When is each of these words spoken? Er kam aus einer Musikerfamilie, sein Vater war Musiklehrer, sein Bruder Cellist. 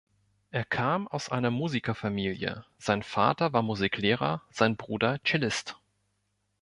Er 0.49 0.65
kam 0.65 1.07
aus 1.07 1.29
einer 1.29 1.51
Musikerfamilie, 1.51 2.65
sein 2.79 3.03
Vater 3.03 3.53
war 3.53 3.61
Musiklehrer, 3.61 4.41
sein 4.49 4.75
Bruder 4.75 5.19
Cellist. 5.23 5.77